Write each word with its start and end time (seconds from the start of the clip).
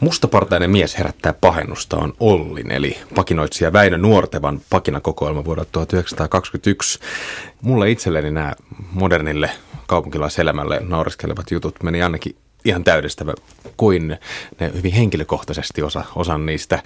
Mustapartainen 0.00 0.70
mies 0.70 0.98
herättää 0.98 1.32
pahennusta 1.32 1.96
on 1.96 2.12
Ollin, 2.20 2.70
eli 2.70 2.98
pakinoitsija 3.14 3.72
Väinö 3.72 3.98
Nuortevan 3.98 4.60
pakinakokoelma 4.70 5.44
vuodelta 5.44 5.70
1921. 5.72 6.98
Mulle 7.60 7.90
itselleni 7.90 8.30
nämä 8.30 8.54
modernille 8.92 9.50
kaupunkilaiselämälle 9.86 10.80
nauriskelevat 10.80 11.50
jutut 11.50 11.82
meni 11.82 12.02
ainakin 12.02 12.36
ihan 12.64 12.84
täydestävä 12.84 13.34
kuin 13.76 14.18
ne 14.60 14.72
hyvin 14.74 14.92
henkilökohtaisesti 14.92 15.82
osa, 15.82 16.04
osan 16.14 16.46
niistä. 16.46 16.82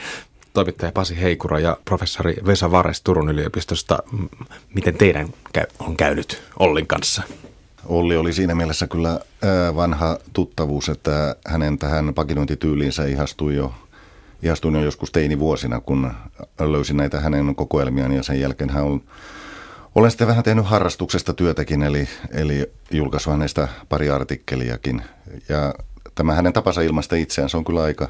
Toimittaja 0.53 0.93
Pasi 0.93 1.21
Heikura 1.21 1.59
ja 1.59 1.77
professori 1.85 2.37
Vesa 2.47 2.71
Vares 2.71 3.03
Turun 3.03 3.31
yliopistosta. 3.31 3.99
Miten 4.75 4.95
teidän 4.95 5.29
on 5.79 5.97
käynyt 5.97 6.43
Ollin 6.59 6.87
kanssa? 6.87 7.23
Olli 7.87 8.17
oli 8.17 8.33
siinä 8.33 8.55
mielessä 8.55 8.87
kyllä 8.87 9.21
vanha 9.77 10.19
tuttavuus, 10.33 10.89
että 10.89 11.37
hänen 11.47 11.79
tähän 11.79 12.15
pakinointityyliinsä 12.15 13.05
ihastui 13.05 13.55
jo, 13.55 13.75
ihastuin 14.43 14.75
jo 14.75 14.81
joskus 14.81 15.13
teinivuosina, 15.13 15.81
kun 15.81 16.13
löysin 16.61 16.97
näitä 16.97 17.21
hänen 17.21 17.55
kokoelmiaan 17.55 18.13
ja 18.13 18.23
sen 18.23 18.41
jälkeen 18.41 18.71
hän 18.71 18.85
on 18.85 19.03
olen 19.95 20.11
sitten 20.11 20.27
vähän 20.27 20.45
tehnyt 20.45 20.67
harrastuksesta 20.67 21.35
työtäkin, 21.35 21.83
eli, 21.83 22.09
eli 22.31 22.71
julkaissut 22.91 23.33
hänestä 23.33 23.69
pari 23.89 24.11
artikkeliakin. 24.11 25.03
Ja 25.49 25.75
tämä 26.15 26.35
hänen 26.35 26.53
tapansa 26.53 26.81
ilmaista 26.81 27.17
itseään, 27.17 27.51
se 27.51 27.57
on 27.57 27.65
kyllä 27.65 27.83
aika, 27.83 28.09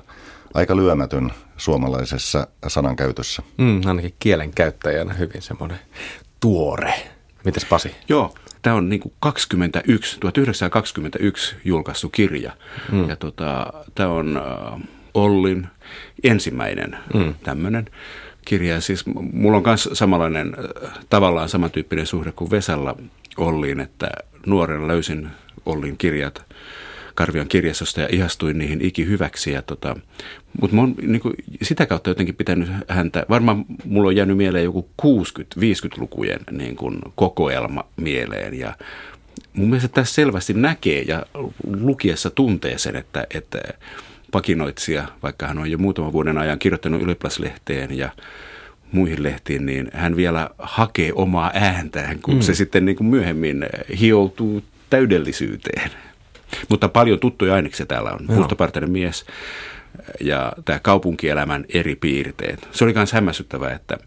aika 0.55 0.77
lyömätön 0.77 1.31
suomalaisessa 1.57 2.47
sanankäytössä. 2.67 3.43
Mm, 3.59 3.81
ainakin 3.87 4.15
kielen 4.19 4.51
käyttäjänä 4.51 5.15
hyvin 5.15 5.43
semmoinen 5.43 5.79
tuore. 6.41 6.95
Mites 7.45 7.65
Pasi? 7.65 7.97
Joo, 8.09 8.35
tämä 8.63 8.77
on 8.77 8.89
niin 8.89 9.01
kuin 9.01 9.15
21, 9.21 10.21
1921 10.21 11.57
julkaistu 11.65 12.09
kirja. 12.09 12.53
Mm. 12.93 13.09
Ja 13.09 13.17
tota, 13.17 13.73
tämä 13.95 14.09
on 14.09 14.37
äh, 14.37 14.81
Ollin 15.15 15.67
ensimmäinen 16.25 16.97
mm. 17.15 17.35
tämmöinen 17.43 17.87
kirja. 18.45 18.81
Siis 18.81 19.07
mulla 19.33 19.57
on 19.57 19.63
myös 19.67 19.89
samanlainen, 19.93 20.57
äh, 20.85 20.93
tavallaan 21.11 21.49
samantyyppinen 21.49 22.07
suhde 22.07 22.33
kuin 22.33 22.51
Vesalla 22.51 22.97
Olliin, 23.37 23.81
että 23.81 24.11
nuorena 24.47 24.89
löysin 24.89 25.29
Ollin 25.67 25.97
kirjat 25.97 26.45
Karvion 27.15 27.49
kirjastosta 27.49 28.01
ja 28.01 28.09
ihastuin 28.11 28.59
niihin 28.59 28.81
ikihyväksi. 28.81 29.53
Ja 29.53 29.63
tota, 29.63 29.97
mutta 30.61 30.77
niin 31.03 31.21
sitä 31.63 31.87
kautta 31.87 32.11
jotenkin 32.11 32.35
pitänyt 32.35 32.69
häntä, 32.89 33.27
varmaan 33.29 33.65
mulla 33.85 34.09
on 34.09 34.17
jäänyt 34.17 34.37
mieleen 34.37 34.65
joku 34.65 34.89
60-50-lukujen 35.03 36.41
niin 36.51 36.77
kuin 36.77 36.99
kokoelma 37.15 37.85
mieleen 37.97 38.59
ja 38.59 38.75
mun 39.55 39.69
mielestä 39.69 39.89
tässä 39.89 40.15
selvästi 40.15 40.55
näkee 40.55 41.03
ja 41.03 41.27
lukiessa 41.81 42.31
tuntee 42.31 42.79
sen, 42.79 42.97
että, 42.97 43.27
että 43.35 43.59
pakinoitsija, 44.31 45.09
vaikka 45.23 45.47
hän 45.47 45.59
on 45.59 45.71
jo 45.71 45.79
muutaman 45.79 46.13
vuoden 46.13 46.39
ajan 46.39 46.59
kirjoittanut 46.59 47.03
yliplaslehteen 47.03 47.99
ja 47.99 48.11
muihin 48.93 49.23
lehtiin, 49.23 49.67
niin 49.67 49.91
hän 49.93 50.17
vielä 50.17 50.51
hakee 50.59 51.13
omaa 51.15 51.51
ääntään, 51.55 52.19
kun 52.19 52.35
mm. 52.35 52.41
se 52.41 52.55
sitten 52.55 52.85
niin 52.85 52.97
kuin 52.97 53.07
myöhemmin 53.07 53.67
hioutuu 54.01 54.63
täydellisyyteen. 54.91 55.91
Mutta 56.69 56.89
paljon 56.89 57.21
tuttuja 57.21 57.55
aineksia 57.55 57.87
täällä 57.87 58.11
on. 58.11 58.27
Mustapartainen 58.29 58.91
mies 58.91 59.25
ja 60.21 60.53
tämä 60.65 60.79
kaupunkielämän 60.79 61.65
eri 61.69 61.97
piirteet. 61.97 62.69
Se 62.73 62.85
oli 62.85 62.93
myös 62.93 63.13
hämmästyttävää, 63.13 63.73
että, 63.73 63.99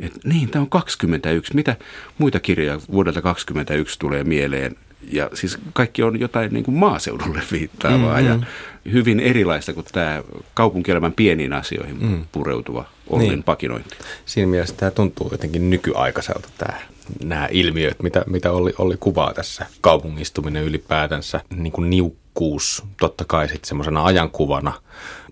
että 0.00 0.18
niin, 0.24 0.48
tämä 0.48 0.62
on 0.62 0.70
21. 0.70 1.54
Mitä 1.54 1.76
muita 2.18 2.40
kirjoja 2.40 2.80
vuodelta 2.92 3.22
21 3.22 3.98
tulee 3.98 4.24
mieleen? 4.24 4.76
Ja 5.12 5.30
siis 5.34 5.58
kaikki 5.72 6.02
on 6.02 6.20
jotain 6.20 6.52
niin 6.52 6.64
kuin 6.64 6.74
maaseudulle 6.74 7.42
viittaavaa 7.52 8.20
mm-hmm. 8.20 8.28
ja 8.28 8.46
hyvin 8.92 9.20
erilaista 9.20 9.72
kuin 9.72 9.86
tämä 9.92 10.22
kaupunkielämän 10.54 11.12
pieniin 11.12 11.52
asioihin 11.52 11.96
mm. 12.00 12.24
pureutuva 12.32 12.84
Ollin 13.06 13.28
niin. 13.28 13.42
pakinointi. 13.42 13.96
Siinä 14.26 14.50
mielessä 14.50 14.74
tämä 14.76 14.90
tuntuu 14.90 15.28
jotenkin 15.32 15.70
nykyaikaiselta 15.70 16.48
tämä 16.58 16.78
nämä 17.24 17.48
ilmiöt, 17.50 18.02
mitä, 18.02 18.24
mitä 18.26 18.52
oli, 18.52 18.72
oli 18.78 18.96
kuvaa 19.00 19.34
tässä 19.34 19.66
kaupungistuminen 19.80 20.64
ylipäätänsä, 20.64 21.40
niin 21.56 21.72
kuin 21.72 21.90
niukkuus 21.90 22.84
totta 23.00 23.24
kai 23.24 23.48
sitten 23.48 23.68
semmoisena 23.68 24.04
ajankuvana. 24.04 24.72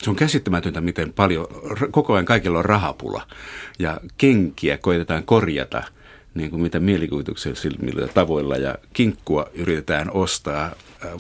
Se 0.03 0.11
on 0.11 0.17
käsittämätöntä, 0.17 0.81
miten 0.81 1.13
paljon, 1.13 1.47
koko 1.91 2.13
ajan 2.13 2.25
kaikilla 2.25 2.59
on 2.59 2.65
rahapula 2.65 3.27
ja 3.79 4.01
kenkiä 4.19 4.79
koitetaan 4.79 5.23
korjata 5.23 5.83
niin 6.35 6.51
kuin 6.51 6.63
mitä 6.63 6.81
mielikuvituksellisilla 6.81 8.09
tavoilla 8.15 8.57
ja 8.57 8.75
kinkkua 8.93 9.47
yritetään 9.55 10.11
ostaa, 10.11 10.65
äh, 10.65 10.73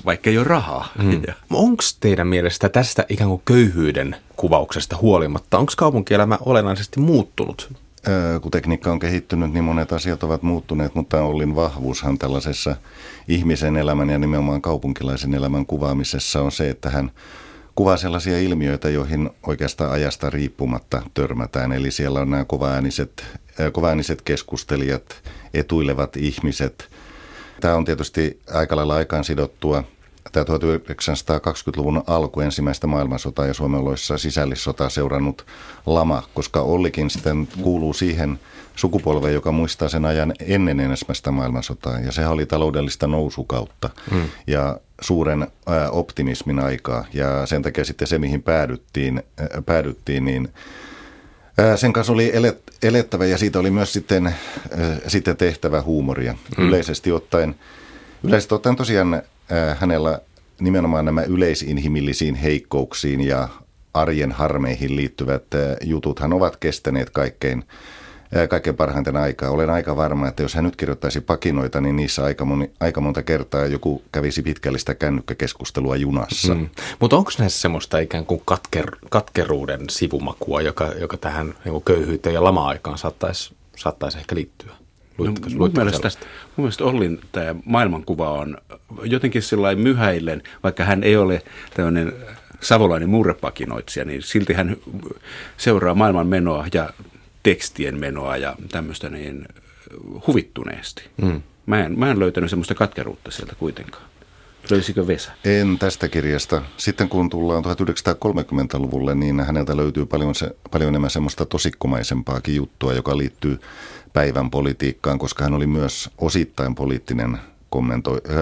vaikka 0.05 0.31
ei 0.31 0.39
ole 0.39 0.45
rahaa. 0.45 0.93
Mm. 1.03 1.23
Onko 1.51 1.83
teidän 2.01 2.27
mielestä 2.27 2.69
tästä 2.69 3.07
ikään 3.09 3.31
kuin 3.31 3.43
köyhyyden 3.45 4.17
kuvauksesta 4.37 4.97
huolimatta, 4.97 5.59
onko 5.59 5.73
kaupunkielämä 5.77 6.39
olennaisesti 6.41 7.01
muuttunut 7.01 7.71
kun 8.43 8.51
tekniikka 8.51 8.93
on 8.93 8.99
kehittynyt, 8.99 9.53
niin 9.53 9.65
monet 9.65 9.93
asiat 9.93 10.23
ovat 10.23 10.43
muuttuneet, 10.43 10.95
mutta 10.95 11.23
Ollin 11.23 11.57
vahvuushan 11.57 12.19
tällaisessa 12.19 12.77
ihmisen 13.29 13.77
elämän 13.77 14.11
ja 14.11 14.19
nimenomaan 14.19 14.63
kaupunkilaisen 14.63 15.35
elämän 15.35 15.67
kuvaamisessa 15.67 16.43
on 16.43 16.53
se, 16.53 16.71
että 16.71 16.91
hän 16.91 17.11
kuvaa 17.75 17.97
sellaisia 17.97 18.39
ilmiöitä, 18.39 18.89
joihin 18.89 19.31
oikeastaan 19.47 19.93
ajasta 19.93 20.31
riippumatta 20.31 21.03
törmätään. 21.15 21.73
Eli 21.73 21.91
siellä 21.91 22.21
on 22.21 22.31
nämä 22.31 22.45
kovaääniset, 22.45 23.25
kovaääniset 23.73 24.23
keskustelijat, 24.23 25.23
etuilevat 25.55 26.17
ihmiset. 26.17 26.91
Tämä 27.61 27.75
on 27.75 27.85
tietysti 27.85 28.41
aika 28.55 28.77
lailla 28.77 28.95
aikaan 28.95 29.25
sidottua– 29.25 29.85
tämä 30.33 30.45
1920-luvun 30.45 32.03
alku 32.07 32.41
ensimmäistä 32.41 32.87
maailmansotaa 32.87 33.47
ja 33.47 33.55
Suomen 33.55 33.81
oloissa 33.81 34.19
sisällissota 34.19 34.89
seurannut 34.89 35.47
lama, 35.87 36.23
koska 36.35 36.61
Ollikin 36.61 37.11
sitten 37.11 37.49
kuuluu 37.63 37.93
siihen 37.93 38.41
sukupolveen, 38.77 39.35
joka 39.35 39.53
muistaa 39.53 39.89
sen 39.89 40.05
ajan 40.05 40.33
ennen 40.41 40.81
ensimmäistä 40.81 41.31
maailmansotaa. 41.31 41.99
Ja 41.99 42.13
sehän 42.13 42.33
oli 42.33 42.47
taloudellista 42.47 43.07
nousukautta 43.07 43.91
mm. 44.11 44.23
ja 44.47 44.81
suuren 45.01 45.47
ää, 45.67 45.91
optimismin 45.91 46.59
aikaa. 46.59 47.05
Ja 47.13 47.47
sen 47.47 47.63
takia 47.63 47.85
sitten 47.85 48.09
se, 48.09 48.19
mihin 48.19 48.43
päädyttiin, 48.43 49.23
ää, 49.39 49.63
päädyttiin 49.67 50.25
niin 50.25 50.49
sen 51.77 51.93
kanssa 51.93 52.13
oli 52.13 52.31
elet, 52.37 52.63
elettävä 52.83 53.27
ja 53.27 53.39
siitä 53.39 53.59
oli 53.59 53.71
myös 53.71 53.93
sitten, 53.93 54.35
sitten 55.07 55.37
tehtävä 55.37 55.83
huumoria. 55.83 56.35
Mm. 56.59 56.69
Yleisesti 56.69 57.13
ottaen, 57.13 57.55
yleisesti 58.25 58.55
ottaen 58.55 58.77
tosiaan 58.77 59.23
hänellä 59.79 60.21
nimenomaan 60.61 61.05
nämä 61.05 61.23
yleisinhimillisiin 61.23 62.35
heikkouksiin 62.35 63.21
ja 63.21 63.49
arjen 63.95 64.33
harmeihin 64.33 64.97
liittyvät 64.97 65.45
jututhan 65.85 66.33
ovat 66.33 66.57
kestäneet 66.57 67.11
kaikkein, 67.11 67.65
kaikkein 68.49 68.77
parhaiten 68.77 69.17
aikaa. 69.17 69.51
Olen 69.51 69.71
aika 69.71 69.97
varma, 69.97 70.29
että 70.29 70.43
jos 70.43 70.55
hän 70.55 70.65
nyt 70.65 70.77
kirjoittaisi 70.77 71.21
pakinoita, 71.21 71.81
niin 71.81 71.97
niissä 71.97 72.25
aika, 72.25 72.45
moni, 72.45 72.71
aika 72.81 73.01
monta 73.01 73.23
kertaa 73.23 73.67
joku 73.67 74.03
kävisi 74.13 74.43
pitkällistä 74.43 74.95
kännykkäkeskustelua 74.95 75.97
junassa. 75.97 76.55
Mm. 76.55 76.69
Mutta 77.01 77.17
onko 77.17 77.31
näissä 77.39 77.61
semmoista 77.61 77.99
ikään 77.99 78.27
kuin 78.27 78.43
katker, 78.45 78.97
katkeruuden 79.11 79.81
sivumakua, 79.91 80.61
joka, 80.61 80.87
joka 80.87 81.17
tähän 81.17 81.55
niin 81.65 81.83
köyhyyteen 81.83 82.35
ja 82.35 82.45
lama-aikaan 82.45 82.99
saattaisi, 82.99 83.55
saattaisi 83.77 84.19
ehkä 84.19 84.35
liittyä? 84.35 84.73
Luitteko, 85.19 85.49
no, 85.49 85.57
mun, 85.59 85.71
mielestä, 85.75 86.09
mun 86.57 86.65
mielestä 86.65 86.85
Ollin 86.85 87.21
tämä 87.33 87.55
maailmankuva 87.65 88.33
on 88.33 88.59
jotenkin 89.03 89.43
sellainen 89.43 89.83
myhäillen, 89.83 90.43
vaikka 90.63 90.85
hän 90.85 91.03
ei 91.03 91.17
ole 91.17 91.43
tämmöinen 91.75 92.13
savolainen 92.61 93.11
murrepakinoitsija, 93.11 94.05
niin 94.05 94.23
silti 94.23 94.53
hän 94.53 94.77
seuraa 95.57 95.95
maailman 95.95 96.27
menoa 96.27 96.67
ja 96.75 96.91
tekstien 97.43 98.01
menoa 98.01 98.37
ja 98.37 98.57
tämmöistä 98.71 99.09
niin 99.09 99.49
huvittuneesti. 100.27 101.03
Mm. 101.23 101.43
Mä, 101.67 101.85
en, 101.85 101.99
mä 101.99 102.11
en 102.11 102.19
löytänyt 102.19 102.51
semmoista 102.51 102.75
katkeruutta 102.75 103.31
sieltä 103.31 103.55
kuitenkaan. 103.55 104.08
Löysikö 104.71 105.07
Vesa? 105.07 105.33
En 105.45 105.79
tästä 105.79 106.09
kirjasta. 106.09 106.63
Sitten 106.77 107.09
kun 107.09 107.31
tullaan 107.31 107.65
1930-luvulle, 107.65 109.15
niin 109.15 109.41
häneltä 109.41 109.77
löytyy 109.77 110.07
paljon, 110.07 110.35
se, 110.35 110.57
paljon 110.71 110.89
enemmän 110.89 111.11
semmoista 111.11 111.47
tosikkomaisempaakin 111.47 112.57
juttua, 112.57 112.93
joka 112.93 113.19
liittyy 113.19 113.59
päivän 114.13 114.51
politiikkaan, 114.51 115.19
koska 115.19 115.45
hän 115.45 115.55
oli 115.55 115.67
myös 115.67 116.11
osittain 116.19 116.75
poliittinen 116.75 117.39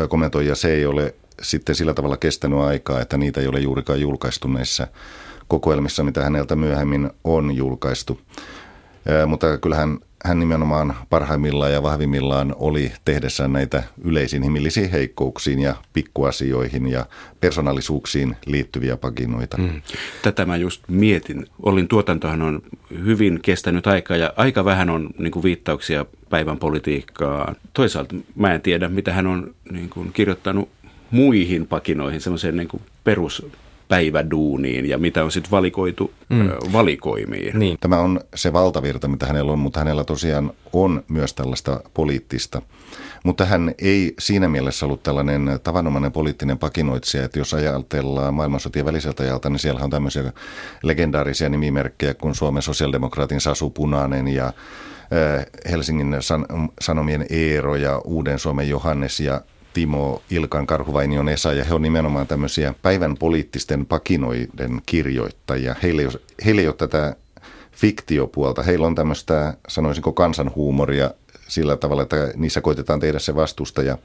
kommentoija. 0.09 0.55
Se 0.55 0.73
ei 0.73 0.87
ole 0.87 1.15
sitten 1.43 1.75
sillä 1.75 1.95
tavalla 1.95 2.17
kestänyt 2.17 2.59
aikaa, 2.59 3.01
että 3.01 3.17
niitä 3.19 3.41
ei 3.41 3.47
ole 3.47 3.61
juurikaan 3.61 4.01
julkaistu 4.01 4.49
näissä 4.49 4.89
kokoelmissa, 5.49 6.05
mitä 6.05 6.23
häneltä 6.25 6.57
myöhemmin 6.57 7.11
on 7.25 7.57
julkaistu. 7.57 8.21
Mutta 9.27 9.59
kyllähän 9.59 9.99
hän 10.27 10.39
nimenomaan 10.39 10.95
parhaimmillaan 11.11 11.73
ja 11.73 11.83
vahvimmillaan 11.83 12.55
oli 12.59 12.93
tehdessään 13.05 13.53
näitä 13.53 13.83
yleisinhimillisiin 14.05 14.91
heikkouksiin 14.91 15.59
ja 15.59 15.75
pikkuasioihin 15.93 16.89
ja 16.89 17.07
persoonallisuuksiin 17.41 18.37
liittyviä 18.47 18.97
pakinoita. 18.97 19.57
Mm. 19.57 19.83
Tätä 20.23 20.45
mä 20.45 20.57
just 20.57 20.83
mietin. 20.89 21.47
Olin 21.63 21.89
tuotantohan 21.89 22.43
on 22.43 22.63
hyvin 23.05 23.39
kestänyt 23.43 23.87
aikaa 23.87 24.17
ja 24.17 24.33
aika 24.37 24.65
vähän 24.65 24.91
on 24.91 25.11
niin 25.19 25.33
kuin 25.33 25.43
viittauksia 25.43 26.07
päivän 26.31 26.59
politiikkaan. 26.59 27.57
Toisaalta 27.73 28.15
mä 28.37 28.55
en 28.55 28.61
tiedä, 28.61 28.89
mitä 28.89 29.13
hän 29.13 29.27
on 29.27 29.55
niin 29.71 29.91
kuin 29.91 30.13
kirjoittanut 30.13 30.69
muihin 31.11 31.67
pakinoihin, 31.67 32.21
semmoiseen 32.21 32.57
niin 32.57 32.69
perus 33.05 33.47
päiväduuniin 33.89 34.89
ja 34.89 34.99
mitä 34.99 35.25
on 35.25 35.33
sitten 35.33 35.51
valikoitu 35.51 36.13
mm. 36.29 36.51
valikoimiin. 36.73 37.59
Niin. 37.59 37.77
Tämä 37.81 37.99
on 37.99 38.21
se 38.35 38.53
valtavirta, 38.53 39.09
mitä 39.09 39.27
hänellä 39.27 39.53
on, 39.53 39.59
mutta 39.59 39.81
hänellä 39.81 40.05
tosiaan 40.05 40.53
on 40.73 41.05
myös 41.09 41.35
tällaista 41.35 41.81
poliittista. 41.95 42.63
Mutta 43.25 43.45
hän 43.45 43.75
ei 43.79 44.15
siinä 44.19 44.49
mielessä 44.49 44.87
ollut 44.87 45.03
tällainen 45.03 45.61
tavanomainen 45.65 46.13
poliittinen 46.13 46.59
pakinoitsija, 46.59 47.25
että 47.25 47.39
jos 47.39 47.55
ajatellaan 47.55 48.35
maailmansotien 48.35 48.87
väliseltä 48.87 49.23
ajalta, 49.23 49.51
niin 49.51 49.59
siellä 49.59 49.81
on 49.85 49.91
tämmöisiä 49.91 50.33
legendaarisia 50.83 51.49
nimimerkkejä 51.49 52.15
kuin 52.15 52.35
Suomen 52.35 52.63
sosiaalidemokraatin 52.63 53.41
Sasu 53.41 53.71
Punainen 53.71 54.29
ja 54.29 54.53
Helsingin 55.71 56.17
Sanomien 56.81 57.27
Eero 57.31 57.77
ja 57.77 57.99
Uuden 57.99 58.39
Suomen 58.39 58.69
Johannes 58.69 59.21
ja 59.21 59.41
Timo 59.77 60.23
Ilkan 60.31 60.67
Karhuvainion 60.67 61.29
Esa, 61.29 61.53
ja 61.53 61.65
he 61.65 61.75
on 61.75 61.83
nimenomaan 61.83 62.27
tämmöisiä 62.27 62.75
päivän 62.83 63.17
poliittisten 63.17 63.87
pakinoiden 63.87 64.81
kirjoittajia. 64.87 65.75
Heillä 65.83 66.03
ei, 66.03 66.07
ole, 66.07 66.21
heillä 66.45 66.61
ei 66.61 66.69
ole 66.69 66.77
tätä 66.77 67.17
fiktiopuolta, 67.73 68.63
heillä 68.63 68.87
on 68.87 68.95
tämmöistä, 68.95 69.55
sanoisinko, 69.69 70.13
kansanhuumoria 70.13 71.11
sillä 71.49 71.77
tavalla, 71.77 72.03
että 72.03 72.17
niissä 72.37 72.61
koitetaan 72.61 73.01
tehdä 73.01 73.19
se 73.19 73.35
vastustaja 73.35 73.99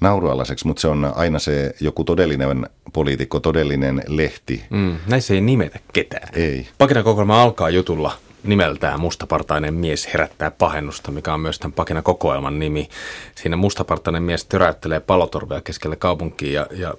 naurualaiseksi, 0.00 0.66
mutta 0.66 0.80
se 0.80 0.88
on 0.88 1.12
aina 1.14 1.38
se 1.38 1.74
joku 1.80 2.04
todellinen 2.04 2.66
poliitikko, 2.92 3.40
todellinen 3.40 4.02
lehti. 4.08 4.64
Mm, 4.70 4.96
näissä 5.06 5.34
ei 5.34 5.40
nimetä 5.40 5.78
ketään. 5.92 6.28
Ei. 6.32 6.68
Pakinakokoelma 6.78 7.42
alkaa 7.42 7.70
jutulla 7.70 8.12
nimeltään 8.44 9.00
Mustapartainen 9.00 9.74
mies 9.74 10.08
herättää 10.12 10.50
pahennusta, 10.50 11.10
mikä 11.10 11.34
on 11.34 11.40
myös 11.40 11.58
tämän 11.58 11.72
pakina 11.72 12.02
kokoelman 12.02 12.58
nimi. 12.58 12.88
Siinä 13.34 13.56
mustapartainen 13.56 14.22
mies 14.22 14.44
töräyttelee 14.44 15.00
palotorvea 15.00 15.60
keskelle 15.60 15.96
kaupunkia 15.96 16.52
ja, 16.52 16.66
ja 16.70 16.94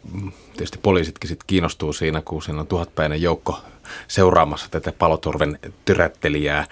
tietysti 0.53 0.79
poliisitkin 0.81 1.27
sitten 1.27 1.47
kiinnostuu 1.47 1.93
siinä, 1.93 2.21
kun 2.25 2.43
siinä 2.43 2.59
on 2.59 2.67
tuhatpäinen 2.67 3.21
joukko 3.21 3.59
seuraamassa 4.07 4.67
tätä 4.71 4.91
palotorven 4.91 5.59
tyrättelijää. 5.85 6.65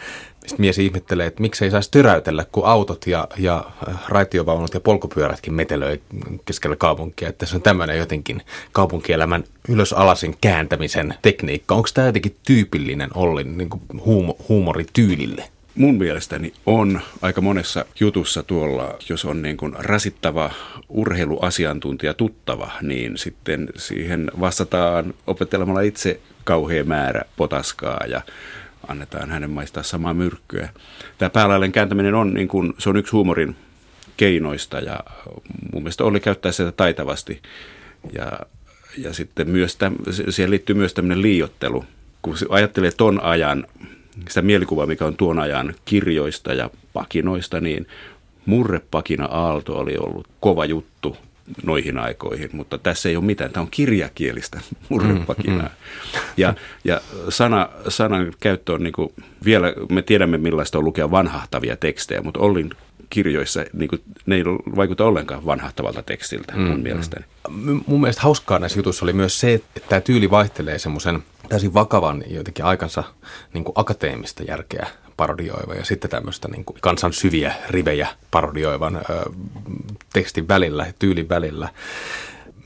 Sitten 0.47 0.61
mies 0.65 0.79
ihmettelee, 0.79 1.27
että 1.27 1.41
miksei 1.41 1.71
saisi 1.71 1.91
tyräytellä, 1.91 2.45
kun 2.51 2.65
autot 2.65 3.07
ja, 3.07 3.27
ja 3.37 3.65
raitiovaunut 4.07 4.73
ja 4.73 4.79
polkupyörätkin 4.79 5.53
metelöi 5.53 6.01
keskellä 6.45 6.75
kaupunkia. 6.75 7.29
Että 7.29 7.45
se 7.45 7.55
on 7.55 7.61
tämmöinen 7.61 7.97
jotenkin 7.97 8.41
kaupunkielämän 8.71 9.43
ylös-alasin 9.69 10.35
kääntämisen 10.41 11.13
tekniikka. 11.21 11.75
Onko 11.75 11.89
tämä 11.93 12.07
jotenkin 12.07 12.35
tyypillinen 12.45 13.09
Ollin 13.13 13.57
niin 13.57 13.69
huumo, 14.05 14.37
huumorityylille? 14.49 15.49
Mun 15.75 15.95
mielestäni 15.95 16.53
on 16.65 17.01
aika 17.21 17.41
monessa 17.41 17.85
jutussa 17.99 18.43
tuolla, 18.43 18.97
jos 19.09 19.25
on 19.25 19.41
niin 19.41 19.57
kuin 19.57 19.73
rasittava 19.79 20.51
urheiluasiantuntija 20.89 22.13
tuttava, 22.13 22.71
niin 22.81 23.17
sitten 23.17 23.69
siihen 23.75 24.31
vastataan 24.39 25.13
opettelemalla 25.27 25.81
itse 25.81 26.19
kauhean 26.43 26.87
määrä 26.87 27.21
potaskaa 27.37 28.05
ja 28.07 28.21
annetaan 28.87 29.29
hänen 29.29 29.49
maistaa 29.49 29.83
samaa 29.83 30.13
myrkkyä. 30.13 30.69
Tämä 31.17 31.29
päälailleen 31.29 31.71
kääntäminen 31.71 32.15
on, 32.15 32.33
niin 32.33 32.47
kuin, 32.47 32.73
se 32.77 32.89
on 32.89 32.97
yksi 32.97 33.11
huumorin 33.11 33.55
keinoista 34.17 34.79
ja 34.79 34.99
mun 35.73 35.83
mielestä 35.83 36.03
oli 36.03 36.19
käyttää 36.19 36.51
sitä 36.51 36.71
taitavasti. 36.71 37.41
Ja, 38.13 38.31
ja 38.97 39.13
sitten 39.13 39.49
myös 39.49 39.75
täm, 39.75 39.95
siihen 40.29 40.51
liittyy 40.51 40.75
myös 40.75 40.93
tämmöinen 40.93 41.21
liiottelu. 41.21 41.85
Kun 42.21 42.35
ajattelee 42.49 42.91
ton 42.91 43.23
ajan, 43.23 43.67
sitä 44.29 44.41
mielikuvaa, 44.41 44.85
mikä 44.85 45.05
on 45.05 45.17
tuon 45.17 45.39
ajan 45.39 45.73
kirjoista 45.85 46.53
ja 46.53 46.69
pakinoista, 46.93 47.59
niin 47.59 47.87
murrepakina 48.45 49.25
Aalto 49.25 49.77
oli 49.77 49.97
ollut 49.97 50.27
kova 50.39 50.65
juttu 50.65 51.17
noihin 51.63 51.99
aikoihin, 51.99 52.49
mutta 52.53 52.77
tässä 52.77 53.09
ei 53.09 53.15
ole 53.15 53.25
mitään. 53.25 53.51
Tämä 53.51 53.61
on 53.61 53.71
kirjakielistä 53.71 54.59
murrepakinaa. 54.89 55.57
Mm, 55.57 55.63
mm. 55.63 56.19
Ja, 56.37 56.53
ja 56.83 57.01
sana, 57.29 57.69
sanan 57.89 58.33
käyttö 58.39 58.73
on 58.73 58.83
niin 58.83 58.93
kuin, 58.93 59.13
vielä, 59.45 59.73
me 59.89 60.01
tiedämme 60.01 60.37
millaista 60.37 60.77
on 60.77 60.85
lukea 60.85 61.11
vanhahtavia 61.11 61.77
tekstejä, 61.77 62.21
mutta 62.21 62.39
Ollin 62.39 62.69
kirjoissa 63.09 63.65
niin 63.73 63.89
kuin, 63.89 64.01
ne 64.25 64.35
ei 64.35 64.45
vaikuta 64.75 65.05
ollenkaan 65.05 65.45
vanhahtavalta 65.45 66.03
tekstiltä 66.03 66.53
mm, 66.55 66.61
mun 66.61 66.77
mm. 66.77 66.83
mielestäni. 66.83 67.25
Mun 67.87 68.01
mielestä 68.01 68.21
hauskaa 68.21 68.59
näissä 68.59 68.79
jutuissa 68.79 69.05
oli 69.05 69.13
myös 69.13 69.39
se, 69.39 69.53
että 69.53 69.81
tämä 69.89 70.01
tyyli 70.01 70.29
vaihtelee 70.29 70.79
semmoisen 70.79 71.23
täysin 71.49 71.73
vakavan 71.73 72.23
jotenkin 72.27 72.65
aikansa 72.65 73.03
niin 73.53 73.63
kuin 73.63 73.73
akateemista 73.75 74.43
järkeä 74.43 74.87
parodioiva 75.17 75.73
ja 75.73 75.85
sitten 75.85 76.11
tämmöistä 76.11 76.47
niin 76.47 76.65
kuin 76.65 76.77
kansan 76.81 77.13
syviä 77.13 77.53
rivejä 77.69 78.07
parodioivan 78.31 78.95
ö, 78.95 79.01
tekstin 80.13 80.47
välillä, 80.47 80.93
tyylin 80.99 81.29
välillä. 81.29 81.69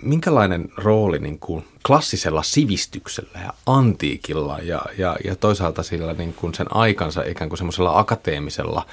Minkälainen 0.02 0.70
rooli 0.78 1.20
niin 1.20 1.40
kuin 1.40 1.68
klassisella 1.88 2.44
sivistyksellä 2.44 3.40
ja 3.46 3.54
antiikilla 3.66 4.60
ja, 4.60 4.82
ja, 4.98 5.18
ja 5.24 5.36
toisaalta 5.36 5.84
sillä 5.84 6.14
niin 6.14 6.34
kuin 6.34 6.54
sen 6.54 6.76
aikansa 6.76 7.24
ikään 7.24 7.50
kuin 7.50 7.58
semmoisella 7.58 8.00
akateemisella 8.00 8.86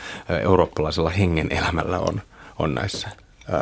eurooppalaisella 0.43 1.11
hengen 1.11 1.53
elämällä 1.53 1.99
on, 1.99 2.23
on 2.59 2.75
näissä 2.75 3.09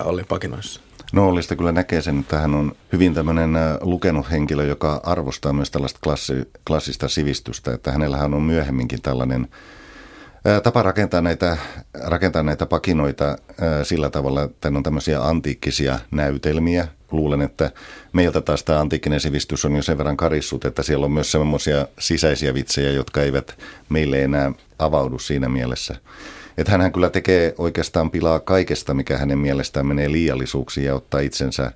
Olli 0.04 0.24
Pakinoissa? 0.24 0.80
No 1.12 1.28
Ollista 1.28 1.56
kyllä 1.56 1.72
näkee 1.72 2.02
sen, 2.02 2.18
että 2.20 2.38
hän 2.38 2.54
on 2.54 2.72
hyvin 2.92 3.14
tämmöinen 3.14 3.50
lukenut 3.80 4.30
henkilö, 4.30 4.64
joka 4.64 5.00
arvostaa 5.04 5.52
myös 5.52 5.70
tällaista 5.70 5.98
klassi, 6.02 6.34
klassista 6.66 7.08
sivistystä, 7.08 7.74
että 7.74 7.92
hänellähän 7.92 8.34
on 8.34 8.42
myöhemminkin 8.42 9.02
tällainen 9.02 9.48
tapa 10.62 10.82
rakentaa 10.82 11.20
näitä, 11.20 11.56
rakentaa 12.04 12.42
näitä 12.42 12.66
pakinoita 12.66 13.38
sillä 13.82 14.10
tavalla, 14.10 14.42
että 14.42 14.68
on 14.68 14.82
tämmöisiä 14.82 15.22
antiikkisia 15.22 15.98
näytelmiä. 16.10 16.88
Luulen, 17.10 17.42
että 17.42 17.70
meiltä 18.12 18.40
taas 18.40 18.64
tämä 18.64 18.80
antiikkinen 18.80 19.20
sivistys 19.20 19.64
on 19.64 19.76
jo 19.76 19.82
sen 19.82 19.98
verran 19.98 20.16
karissut, 20.16 20.64
että 20.64 20.82
siellä 20.82 21.06
on 21.06 21.12
myös 21.12 21.32
semmoisia 21.32 21.86
sisäisiä 21.98 22.54
vitsejä, 22.54 22.90
jotka 22.90 23.22
eivät 23.22 23.58
meille 23.88 24.22
enää 24.22 24.52
avaudu 24.78 25.18
siinä 25.18 25.48
mielessä. 25.48 25.96
Että 26.58 26.78
hän 26.78 26.92
kyllä 26.92 27.10
tekee 27.10 27.54
oikeastaan 27.58 28.10
pilaa 28.10 28.40
kaikesta, 28.40 28.94
mikä 28.94 29.18
hänen 29.18 29.38
mielestään 29.38 29.86
menee 29.86 30.12
liiallisuuksiin 30.12 30.86
ja 30.86 30.94
ottaa 30.94 31.20
itsensä 31.20 31.72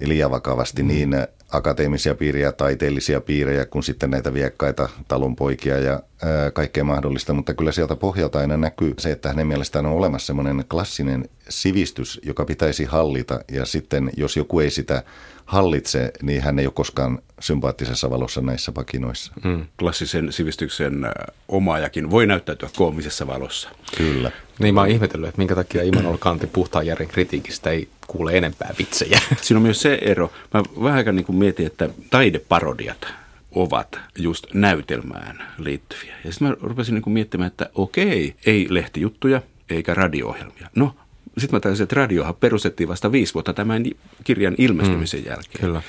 liian 0.00 0.30
vakavasti 0.30 0.82
mm. 0.82 0.88
niin 0.88 1.16
akateemisia 1.52 2.14
piirejä, 2.14 2.52
taiteellisia 2.52 3.20
piirejä, 3.20 3.66
kuin 3.66 3.82
sitten 3.82 4.10
näitä 4.10 4.34
viekkaita 4.34 4.88
talonpoikia 5.08 5.78
ja 5.78 5.92
ää, 6.22 6.50
kaikkea 6.50 6.84
mahdollista. 6.84 7.34
Mutta 7.34 7.54
kyllä 7.54 7.72
sieltä 7.72 7.96
pohjalta 7.96 8.38
aina 8.38 8.56
näkyy 8.56 8.94
se, 8.98 9.10
että 9.12 9.28
hänen 9.28 9.46
mielestään 9.46 9.86
on 9.86 9.92
olemassa 9.92 10.26
semmoinen 10.26 10.64
klassinen 10.70 11.28
sivistys, 11.48 12.20
joka 12.22 12.44
pitäisi 12.44 12.84
hallita. 12.84 13.40
Ja 13.52 13.66
sitten 13.66 14.10
jos 14.16 14.36
joku 14.36 14.60
ei 14.60 14.70
sitä 14.70 15.02
hallitse, 15.44 16.12
niin 16.22 16.42
hän 16.42 16.58
ei 16.58 16.66
ole 16.66 16.72
koskaan 16.72 17.18
sympaattisessa 17.40 18.10
valossa 18.10 18.40
näissä 18.40 18.72
pakinoissa. 18.72 19.32
Mm. 19.44 19.66
Klassisen 19.78 20.32
sivistyksen 20.32 21.06
omaajakin 21.48 22.10
voi 22.10 22.26
näyttäytyä 22.26 22.68
koomisessa 22.76 23.26
valossa. 23.26 23.68
Kyllä. 23.96 24.32
Niin 24.58 24.74
mä 24.74 24.80
oon 24.80 24.90
ihmetellyt, 24.90 25.28
että 25.28 25.38
minkä 25.38 25.54
takia 25.54 25.82
Immanuel 25.82 26.18
Kantin 26.18 26.48
puhtaan 26.48 26.86
järjen 26.86 27.08
kritiikistä 27.08 27.70
ei 27.70 27.88
kuule 28.06 28.36
enempää 28.36 28.74
vitsejä. 28.78 29.20
Siinä 29.40 29.58
on 29.58 29.62
myös 29.62 29.82
se 29.82 29.98
ero. 30.02 30.30
Mä 30.54 30.62
vähän 30.82 30.98
aikaa 30.98 31.12
niin 31.12 31.34
mietin, 31.38 31.66
että 31.66 31.88
taideparodiat 32.10 33.08
ovat 33.52 33.98
just 34.18 34.46
näytelmään 34.54 35.42
liittyviä. 35.58 36.14
Ja 36.24 36.32
sitten 36.32 36.48
mä 36.48 36.56
rupesin 36.60 36.94
niin 36.94 37.12
miettimään, 37.12 37.46
että 37.46 37.70
okei, 37.74 38.34
ei 38.46 38.66
lehtijuttuja 38.70 39.42
eikä 39.70 39.94
radio-ohjelmia. 39.94 40.70
No, 40.74 40.94
sitten 41.38 41.56
mä 41.56 41.60
tajusin, 41.60 41.84
että 41.84 41.96
radiohan 41.96 42.34
perustettiin 42.34 42.88
vasta 42.88 43.12
viisi 43.12 43.34
vuotta 43.34 43.52
tämän 43.52 43.84
kirjan 44.24 44.54
ilmestymisen 44.58 45.20
mm, 45.20 45.26
jälkeen. 45.26 45.60
Kyllä. 45.60 45.82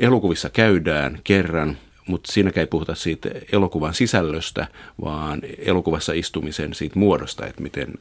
Elokuvissa 0.00 0.50
käydään 0.50 1.20
kerran, 1.24 1.76
mutta 2.06 2.32
siinäkään 2.32 2.62
ei 2.62 2.66
puhuta 2.66 2.94
siitä 2.94 3.28
elokuvan 3.52 3.94
sisällöstä, 3.94 4.66
vaan 5.04 5.40
elokuvassa 5.58 6.12
istumisen 6.12 6.74
siitä 6.74 6.98
muodosta, 6.98 7.46
että 7.46 7.62
miten 7.62 7.94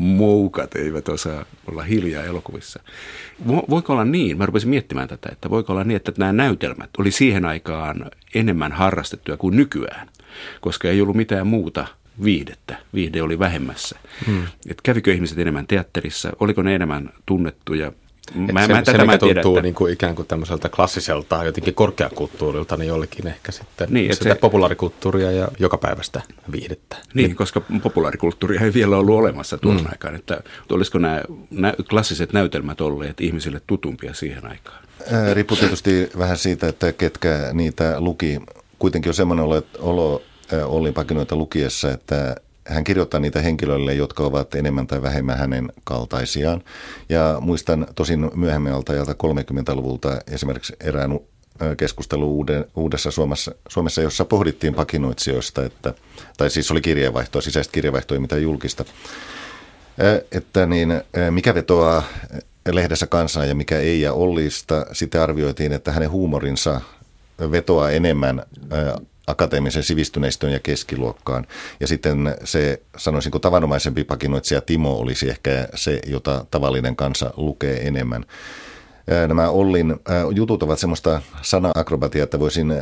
moukat 0.00 0.74
eivät 0.76 1.08
osaa 1.08 1.44
olla 1.66 1.82
hiljaa 1.82 2.24
elokuvissa. 2.24 2.80
Voiko 3.46 3.92
olla 3.92 4.04
niin, 4.04 4.38
mä 4.38 4.46
rupesin 4.46 4.68
miettimään 4.68 5.08
tätä, 5.08 5.28
että 5.32 5.50
voiko 5.50 5.72
olla 5.72 5.84
niin, 5.84 5.96
että 5.96 6.12
nämä 6.18 6.32
näytelmät 6.32 6.90
oli 6.98 7.10
siihen 7.10 7.44
aikaan 7.44 8.10
enemmän 8.34 8.72
harrastettuja 8.72 9.36
kuin 9.36 9.56
nykyään, 9.56 10.08
koska 10.60 10.88
ei 10.88 11.00
ollut 11.00 11.16
mitään 11.16 11.46
muuta 11.46 11.86
viihdettä. 12.24 12.76
Viihde 12.94 13.22
oli 13.22 13.38
vähemmässä. 13.38 13.98
Hmm. 14.26 14.42
Et 14.68 14.80
kävikö 14.82 15.12
ihmiset 15.12 15.38
enemmän 15.38 15.66
teatterissa? 15.66 16.32
Oliko 16.40 16.62
ne 16.62 16.74
enemmän 16.74 17.10
tunnettuja? 17.26 17.92
Mä, 18.34 18.66
se, 18.66 18.72
mä, 18.72 18.82
se, 18.84 18.92
mikä 18.92 19.18
tuntuu 19.18 19.28
tiedä, 19.28 19.40
että... 19.40 19.62
niin 19.62 19.74
kuin 19.74 19.92
ikään 19.92 20.14
kuin 20.14 20.28
tämmöiseltä 20.28 20.68
klassiselta 20.68 21.44
jotenkin 21.44 21.74
korkeakulttuurilta, 21.74 22.76
niin 22.76 22.88
jollekin 22.88 23.26
ehkä 23.26 23.52
sitten 23.52 23.88
niin, 23.90 24.14
sitä 24.14 24.28
se... 24.28 24.34
populaarikulttuuria 24.34 25.30
ja 25.30 25.48
jokapäiväistä 25.58 26.22
viihdettä. 26.52 26.96
Niin, 27.14 27.26
niin, 27.26 27.36
koska 27.36 27.62
populaarikulttuuria 27.82 28.60
ei 28.60 28.74
vielä 28.74 28.96
ollut 28.96 29.18
olemassa 29.18 29.58
tuon 29.58 29.76
mm. 29.76 29.86
aikaan. 29.90 30.14
Että 30.14 30.40
olisiko 30.70 30.98
nämä 30.98 31.22
nä- 31.50 31.74
klassiset 31.90 32.32
näytelmät 32.32 32.80
olleet 32.80 33.20
ihmisille 33.20 33.60
tutumpia 33.66 34.14
siihen 34.14 34.46
aikaan? 34.46 34.84
Riippuu 35.32 35.56
tietysti 35.56 36.10
vähän 36.18 36.36
siitä, 36.36 36.68
että 36.68 36.92
ketkä 36.92 37.50
niitä 37.52 38.00
luki. 38.00 38.40
Kuitenkin 38.78 39.10
on 39.10 39.14
semmoinen 39.14 39.46
olo, 39.78 40.22
Olli 40.64 40.92
Pakinoita 40.92 41.36
lukiessa, 41.36 41.90
että 41.92 42.36
hän 42.70 42.84
kirjoittaa 42.84 43.20
niitä 43.20 43.40
henkilöille, 43.42 43.94
jotka 43.94 44.22
ovat 44.24 44.54
enemmän 44.54 44.86
tai 44.86 45.02
vähemmän 45.02 45.38
hänen 45.38 45.72
kaltaisiaan. 45.84 46.62
Ja 47.08 47.36
muistan 47.40 47.86
tosin 47.94 48.30
myöhemmältä 48.34 48.92
ajalta 48.92 49.12
30-luvulta 49.12 50.18
esimerkiksi 50.30 50.76
erään 50.80 51.20
keskustelu 51.76 52.46
uudessa 52.76 53.10
Suomessa, 53.10 53.54
Suomessa, 53.68 54.02
jossa 54.02 54.24
pohdittiin 54.24 54.74
pakinoitsijoista, 54.74 55.64
että, 55.64 55.94
tai 56.36 56.50
siis 56.50 56.70
oli 56.70 56.80
kirjeenvaihtoa, 56.80 57.42
sisäistä 57.42 57.72
kirjeenvaihtoa 57.72 58.20
mitä 58.20 58.38
julkista, 58.38 58.84
että 60.32 60.66
niin, 60.66 61.02
mikä 61.30 61.54
vetoaa 61.54 62.02
lehdessä 62.72 63.06
kansaa 63.06 63.44
ja 63.44 63.54
mikä 63.54 63.78
ei, 63.78 64.00
ja 64.00 64.12
Ollista 64.12 64.86
sitten 64.92 65.20
arvioitiin, 65.20 65.72
että 65.72 65.92
hänen 65.92 66.10
huumorinsa 66.10 66.80
vetoaa 67.50 67.90
enemmän 67.90 68.42
akateemisen 69.30 69.82
sivistyneistön 69.82 70.52
ja 70.52 70.58
keskiluokkaan. 70.58 71.46
Ja 71.80 71.86
sitten 71.86 72.34
se, 72.44 72.82
sanoisinko 72.96 73.38
tavanomaisempi 73.38 74.04
pakinoitsija 74.04 74.60
Timo 74.60 74.98
olisi 74.98 75.30
ehkä 75.30 75.68
se, 75.74 76.00
jota 76.06 76.44
tavallinen 76.50 76.96
kansa 76.96 77.34
lukee 77.36 77.86
enemmän. 77.86 78.24
Nämä 79.28 79.50
Ollin 79.50 79.96
jutut 80.34 80.62
ovat 80.62 80.78
semmoista 80.78 81.22
sana-akrobatia, 81.42 82.24
että 82.24 82.38
voisin, 82.38 82.72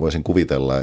voisin 0.00 0.22
kuvitella, 0.24 0.74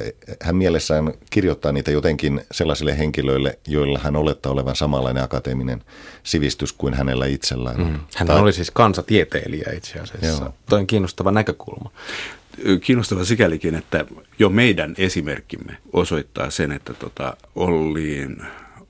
hän 0.41 0.55
mielessään 0.55 1.13
kirjoittaa 1.29 1.71
niitä 1.71 1.91
jotenkin 1.91 2.41
sellaisille 2.51 2.97
henkilöille, 2.97 3.59
joilla 3.67 3.99
hän 4.03 4.15
olettaa 4.15 4.51
olevan 4.51 4.75
samanlainen 4.75 5.23
akateeminen 5.23 5.83
sivistys 6.23 6.73
kuin 6.73 6.93
hänellä 6.93 7.25
itsellään. 7.25 7.77
Mm. 7.77 7.99
Hän 8.15 8.27
tai... 8.27 8.39
oli 8.39 8.53
siis 8.53 8.71
kansatieteilijä 8.71 9.71
itse 9.75 9.99
asiassa. 9.99 10.43
Joo. 10.43 10.53
Toi 10.69 10.79
on 10.79 10.87
kiinnostava 10.87 11.31
näkökulma 11.31 11.91
kiinnostava 12.81 13.23
sikälikin, 13.25 13.75
että 13.75 14.05
jo 14.39 14.49
meidän 14.49 14.95
esimerkkimme 14.97 15.77
osoittaa 15.93 16.49
sen, 16.49 16.71
että 16.71 16.93
tota 16.93 17.37
Olliin 17.55 18.37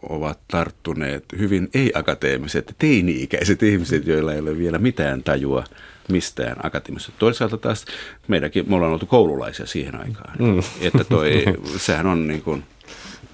ovat 0.01 0.39
tarttuneet 0.47 1.25
hyvin 1.37 1.69
ei-akateemiset, 1.73 2.75
teini-ikäiset 2.79 3.63
ihmiset, 3.63 4.07
joilla 4.07 4.33
ei 4.33 4.39
ole 4.39 4.57
vielä 4.57 4.77
mitään 4.77 5.23
tajua 5.23 5.63
mistään 6.09 6.55
akateemisesta. 6.63 7.13
Toisaalta 7.19 7.57
taas 7.57 7.85
meidänkin, 8.27 8.69
me 8.69 8.75
ollaan 8.75 8.93
oltu 8.93 9.05
koululaisia 9.05 9.65
siihen 9.65 9.95
aikaan. 9.95 10.35
Mm. 10.39 10.59
Että 10.81 11.03
toi, 11.03 11.43
sehän 11.77 12.07
on 12.07 12.27
niin 12.27 12.41
kuin 12.41 12.63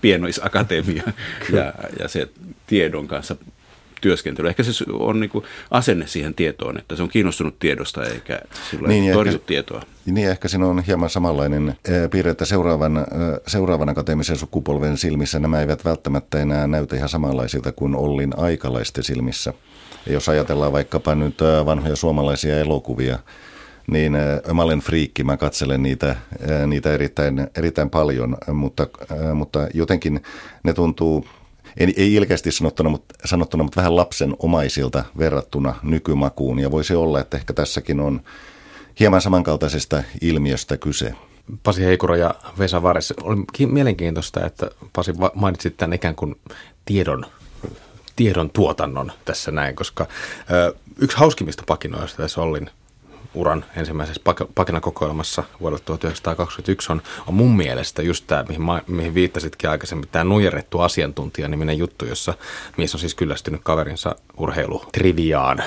pienoisakatemia 0.02 1.04
ja, 1.54 1.74
ja 2.00 2.08
se 2.08 2.30
tiedon 2.68 3.08
kanssa 3.08 3.36
työskentely. 4.06 4.48
Ehkä 4.48 4.64
se 4.64 4.84
on 4.94 5.20
niin 5.20 5.30
kuin 5.30 5.46
asenne 5.72 6.08
siihen 6.08 6.34
tietoon, 6.34 6.78
että 6.78 6.96
se 6.96 7.04
on 7.04 7.10
kiinnostunut 7.10 7.60
tiedosta 7.60 8.04
eikä 8.04 8.40
sillä 8.72 8.88
niin, 8.88 9.14
torju 9.14 9.34
ehkä, 9.34 9.46
tietoa. 9.48 9.82
Niin, 10.06 10.30
ehkä 10.30 10.48
siinä 10.48 10.68
on 10.68 10.84
hieman 10.88 11.10
samanlainen 11.10 11.76
piirre, 12.12 12.32
että 12.32 12.46
seuraavan, 12.46 13.06
seuraavan 13.48 13.90
akateemisen 13.90 14.38
sukupolven 14.38 14.98
silmissä 14.98 15.40
nämä 15.40 15.62
eivät 15.62 15.86
välttämättä 15.86 16.40
enää 16.40 16.68
näytä 16.68 16.96
ihan 16.96 17.10
samanlaisilta 17.10 17.72
kuin 17.72 17.96
Ollin 17.96 18.40
aikalaisten 18.40 19.04
silmissä. 19.04 19.54
Ja 20.06 20.14
jos 20.14 20.30
ajatellaan 20.30 20.74
vaikkapa 20.74 21.16
nyt 21.16 21.38
vanhoja 21.66 21.96
suomalaisia 21.96 22.60
elokuvia, 22.60 23.20
niin 23.88 24.12
mä 24.54 24.64
olen 24.64 24.80
friikki, 24.80 25.24
mä 25.24 25.38
katselen 25.38 25.84
niitä, 25.84 26.16
niitä 26.68 26.94
erittäin, 26.94 27.48
erittäin 27.58 27.90
paljon, 27.90 28.38
mutta, 28.54 28.88
mutta 29.34 29.68
jotenkin 29.74 30.24
ne 30.64 30.74
tuntuu 30.74 31.28
ei, 31.78 31.94
ei 31.98 32.14
ilkeästi 32.14 32.52
sanottuna 32.52 32.90
mutta, 32.90 33.16
sanottuna, 33.26 33.64
mutta 33.64 33.78
vähän 33.78 33.96
lapsen 33.96 34.36
omaisilta 34.40 35.06
verrattuna 35.18 35.76
nykymakuun. 35.84 36.60
Ja 36.60 36.72
voisi 36.72 36.96
olla, 36.96 37.20
että 37.20 37.38
ehkä 37.38 37.54
tässäkin 37.54 38.00
on 38.00 38.22
hieman 39.00 39.22
samankaltaisesta 39.22 40.04
ilmiöstä 40.22 40.78
kyse. 40.78 41.14
Pasi 41.64 41.84
Heikura 41.84 42.18
ja 42.18 42.36
Vesa 42.60 42.84
Vares, 42.84 43.14
oli 43.22 43.68
mielenkiintoista, 43.68 44.46
että 44.46 44.70
Pasi 44.94 45.14
mainitsit 45.34 45.78
tämän 45.78 45.94
ikään 45.94 46.16
kuin 46.16 46.36
tiedon, 46.86 47.26
tiedon 48.16 48.50
tuotannon 48.50 49.12
tässä 49.26 49.52
näin, 49.52 49.76
koska 49.76 50.08
ö, 50.52 50.76
yksi 51.00 51.18
hauskimmista 51.18 51.64
pakinoista 51.68 52.18
tässä 52.18 52.42
Ollin 52.42 52.70
uran 53.36 53.66
ensimmäisessä 53.78 54.22
pakinakokoelmassa 54.56 55.44
vuodelta 55.62 55.84
1921 55.86 56.92
on, 56.92 57.02
on 57.28 57.34
mun 57.34 57.58
mielestä 57.58 58.02
just 58.02 58.28
tämä, 58.28 58.44
mihin, 58.50 58.62
mihin 58.88 59.14
viittasitkin 59.14 59.70
aikaisemmin, 59.70 60.10
tämä 60.12 60.24
nujerrettu 60.24 60.80
asiantuntija-niminen 60.80 61.78
juttu, 61.78 62.06
jossa 62.06 62.34
mies 62.78 62.94
on 62.94 63.00
siis 63.00 63.16
kyllästynyt 63.16 63.62
kaverinsa 63.64 64.16
urheilutriviaan 64.38 65.64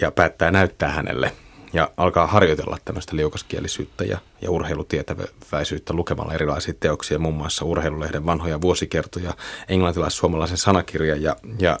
ja 0.00 0.10
päättää 0.10 0.50
näyttää 0.50 0.88
hänelle 0.88 1.32
ja 1.76 1.90
alkaa 1.96 2.26
harjoitella 2.26 2.78
tämmöistä 2.84 3.16
liukaskielisyyttä 3.16 4.04
ja, 4.04 4.18
ja 4.42 4.50
urheilutietäväisyyttä 4.50 5.92
lukemalla 5.92 6.34
erilaisia 6.34 6.74
teoksia, 6.80 7.18
muun 7.18 7.34
muassa 7.34 7.64
urheilulehden 7.64 8.26
vanhoja 8.26 8.60
vuosikertoja, 8.60 9.34
englantilais-suomalaisen 9.68 10.56
sanakirjan 10.56 11.22
ja, 11.22 11.36
ja 11.58 11.78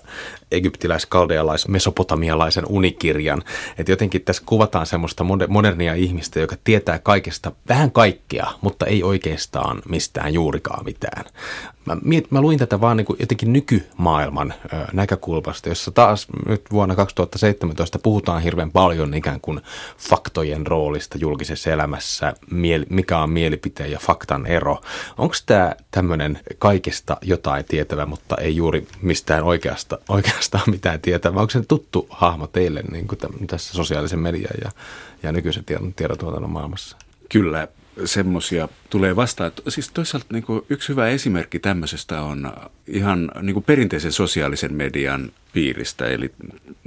egyptiläis-kaldealais-mesopotamialaisen 0.52 2.64
unikirjan. 2.68 3.42
Että 3.78 3.92
jotenkin 3.92 4.22
tässä 4.22 4.42
kuvataan 4.46 4.86
semmoista 4.86 5.24
modernia 5.48 5.94
ihmistä, 5.94 6.40
joka 6.40 6.56
tietää 6.64 6.98
kaikesta 6.98 7.52
vähän 7.68 7.90
kaikkea, 7.90 8.46
mutta 8.60 8.86
ei 8.86 9.02
oikeastaan 9.02 9.82
mistään 9.88 10.34
juurikaan 10.34 10.84
mitään. 10.84 11.24
Mä, 11.86 11.96
miet, 12.04 12.30
mä 12.30 12.40
luin 12.40 12.58
tätä 12.58 12.80
vaan 12.80 12.96
niin 12.96 13.04
kuin 13.04 13.16
jotenkin 13.20 13.52
nykymaailman 13.52 14.54
ö, 14.72 14.76
näkökulmasta, 14.92 15.68
jossa 15.68 15.90
taas 15.90 16.26
nyt 16.46 16.62
vuonna 16.72 16.94
2017 16.94 17.98
puhutaan 17.98 18.42
hirveän 18.42 18.70
paljon 18.70 19.14
ikään 19.14 19.40
kuin 19.40 19.60
faktojen 19.98 20.66
roolista 20.66 21.18
julkisessa 21.18 21.70
elämässä, 21.70 22.34
mieli, 22.50 22.86
mikä 22.90 23.18
on 23.18 23.30
mielipiteen 23.30 23.90
ja 23.90 23.98
faktan 23.98 24.46
ero. 24.46 24.80
Onko 25.18 25.34
tämä 25.46 25.74
tämmöinen 25.90 26.40
kaikesta 26.58 27.16
jotain 27.22 27.64
tietävä, 27.64 28.06
mutta 28.06 28.36
ei 28.36 28.56
juuri 28.56 28.86
mistään 29.02 29.44
oikeasta, 29.44 29.98
oikeastaan 30.08 30.64
mitään 30.66 31.00
tietävä? 31.00 31.40
Onko 31.40 31.50
se 31.50 31.62
tuttu 31.68 32.06
hahmo 32.10 32.46
teille 32.46 32.82
niin 32.90 33.08
kuin 33.08 33.18
tässä 33.46 33.74
sosiaalisen 33.74 34.18
median 34.18 34.54
ja, 34.64 34.70
ja 35.22 35.32
nykyisen 35.32 35.64
tiedotuotannon 35.96 36.50
maailmassa? 36.50 36.96
Kyllä, 37.32 37.68
semmoisia 38.04 38.68
tulee 38.90 39.16
vastaan. 39.16 39.52
Siis 39.68 39.90
toisaalta 39.90 40.26
niin 40.32 40.42
kuin 40.42 40.62
yksi 40.68 40.88
hyvä 40.88 41.08
esimerkki 41.08 41.58
tämmöisestä 41.58 42.22
on 42.22 42.52
ihan 42.86 43.30
niin 43.42 43.54
kuin 43.54 43.64
perinteisen 43.64 44.12
sosiaalisen 44.12 44.74
median 44.74 45.32
piiristä, 45.52 46.06
eli 46.06 46.32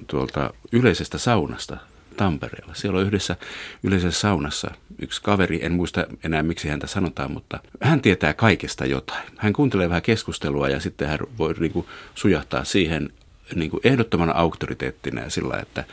tuolta 0.07 0.53
yleisestä 0.71 1.17
saunasta 1.17 1.77
Tampereella. 2.17 2.73
Siellä 2.73 2.99
on 2.99 3.05
yhdessä 3.05 3.35
yleisessä 3.83 4.19
saunassa 4.19 4.71
yksi 5.01 5.21
kaveri, 5.21 5.65
en 5.65 5.71
muista 5.71 6.05
enää 6.23 6.43
miksi 6.43 6.67
häntä 6.67 6.87
sanotaan, 6.87 7.31
mutta 7.31 7.59
hän 7.81 8.01
tietää 8.01 8.33
kaikesta 8.33 8.85
jotain. 8.85 9.23
Hän 9.37 9.53
kuuntelee 9.53 9.89
vähän 9.89 10.01
keskustelua 10.01 10.69
ja 10.69 10.79
sitten 10.79 11.07
hän 11.07 11.19
voi 11.37 11.53
niin 11.59 11.71
kuin, 11.71 11.85
sujahtaa 12.15 12.63
siihen 12.63 13.09
niin 13.55 13.71
kuin 13.71 13.81
ehdottomana 13.83 14.31
auktoriteettina 14.31 15.29
sillä, 15.29 15.57
että, 15.57 15.83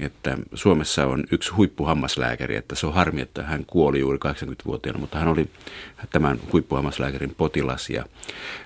että 0.00 0.38
Suomessa 0.54 1.06
on 1.06 1.24
yksi 1.30 1.52
huippuhammaslääkäri, 1.52 2.56
että 2.56 2.74
se 2.74 2.86
on 2.86 2.94
harmi, 2.94 3.20
että 3.20 3.42
hän 3.42 3.64
kuoli 3.66 4.00
juuri 4.00 4.18
80-vuotiaana, 4.18 5.00
mutta 5.00 5.18
hän 5.18 5.28
oli 5.28 5.48
tämän 6.10 6.38
huippuhammaslääkärin 6.52 7.34
potilas 7.34 7.90
ja 7.90 8.04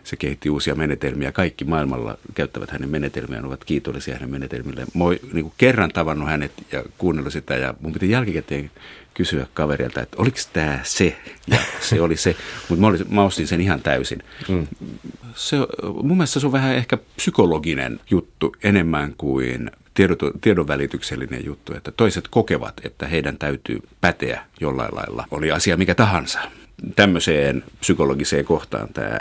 se 0.04 0.16
kehitti 0.16 0.50
uusia 0.50 0.74
menetelmiä. 0.74 1.32
Kaikki 1.32 1.64
maailmalla 1.64 2.18
käyttävät 2.34 2.70
hänen 2.70 2.88
menetelmiään, 2.88 3.44
ovat 3.44 3.64
kiitollisia 3.64 4.14
hänen 4.14 4.30
menetelmilleen. 4.30 4.88
Mä 4.94 5.04
niin 5.32 5.44
kuin 5.44 5.54
kerran 5.58 5.90
tavannut 5.90 6.28
hänet 6.28 6.52
ja 6.72 6.84
kuunnellut 6.98 7.32
sitä 7.32 7.56
ja 7.56 7.74
mun 7.80 7.92
piti 7.92 8.10
jälkikäteen 8.10 8.70
kysyä 9.16 9.46
kaverilta, 9.54 10.00
että 10.02 10.16
oliko 10.20 10.38
tämä 10.52 10.80
se, 10.82 11.16
ja 11.46 11.58
se 11.80 12.00
oli 12.00 12.16
se, 12.16 12.37
mutta 12.68 12.87
mä, 12.87 12.99
mä 13.08 13.23
ostin 13.23 13.46
sen 13.46 13.61
ihan 13.61 13.82
täysin. 13.82 14.23
Mm. 14.49 14.66
Se, 15.35 15.56
mun 16.02 16.16
mielestä 16.16 16.40
se 16.40 16.46
on 16.46 16.52
vähän 16.52 16.75
ehkä 16.75 16.99
psykologinen 17.16 18.00
juttu 18.11 18.56
enemmän 18.62 19.14
kuin 19.18 19.70
tiedonvälityksellinen 20.40 21.44
juttu, 21.44 21.75
että 21.75 21.90
toiset 21.90 22.28
kokevat, 22.28 22.80
että 22.85 23.06
heidän 23.06 23.38
täytyy 23.38 23.80
päteä 24.00 24.42
jollain 24.61 24.94
lailla, 24.94 25.25
oli 25.30 25.50
asia 25.50 25.76
mikä 25.76 25.94
tahansa. 25.94 26.40
Tämmöiseen 26.96 27.64
psykologiseen 27.80 28.44
kohtaan 28.44 28.88
tämä 28.88 29.18